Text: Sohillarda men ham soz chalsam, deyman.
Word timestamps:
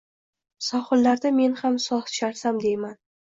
Sohillarda 0.67 1.31
men 1.35 1.53
ham 1.61 1.77
soz 1.85 2.15
chalsam, 2.17 2.59
deyman. 2.65 2.99